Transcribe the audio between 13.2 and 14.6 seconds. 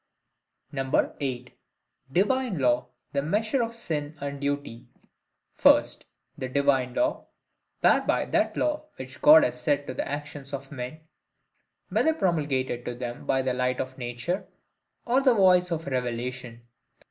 by the light of nature,